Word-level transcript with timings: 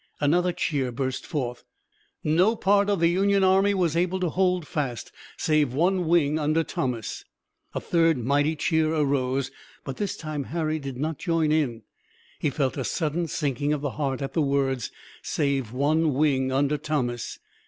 Another 0.19 0.51
cheer 0.51 0.91
burst 0.91 1.27
forth. 1.27 1.63
"No 2.23 2.55
part 2.55 2.89
of 2.89 2.99
the 2.99 3.07
Union 3.09 3.43
army 3.43 3.75
was 3.75 3.95
able 3.95 4.19
to 4.21 4.29
hold 4.29 4.65
fast, 4.67 5.11
save 5.37 5.75
one 5.75 6.07
wing 6.07 6.39
under 6.39 6.63
Thomas." 6.63 7.23
A 7.75 7.79
third 7.79 8.17
mighty 8.17 8.55
cheer 8.55 8.95
arose, 8.95 9.51
but 9.83 9.97
this 9.97 10.17
time 10.17 10.45
Harry 10.45 10.79
did 10.79 10.97
not 10.97 11.19
join 11.19 11.51
in 11.51 11.69
it. 11.69 11.81
He 12.39 12.49
felt 12.49 12.77
a 12.77 12.83
sudden 12.83 13.27
sinking 13.27 13.73
of 13.73 13.81
the 13.81 13.91
heart 13.91 14.23
at 14.23 14.33
the 14.33 14.41
words, 14.41 14.91
"save 15.21 15.71
one 15.71 16.13
wing 16.15 16.51
under 16.51 16.79
Thomas." 16.79 17.37